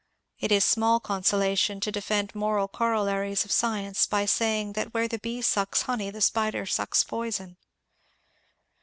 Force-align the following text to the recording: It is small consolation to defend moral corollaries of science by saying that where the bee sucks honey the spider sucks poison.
It 0.39 0.51
is 0.51 0.65
small 0.65 0.99
consolation 0.99 1.79
to 1.81 1.91
defend 1.91 2.33
moral 2.33 2.67
corollaries 2.67 3.45
of 3.45 3.51
science 3.51 4.07
by 4.07 4.25
saying 4.25 4.73
that 4.73 4.95
where 4.95 5.07
the 5.07 5.19
bee 5.19 5.43
sucks 5.43 5.83
honey 5.83 6.09
the 6.09 6.21
spider 6.21 6.65
sucks 6.65 7.03
poison. 7.03 7.55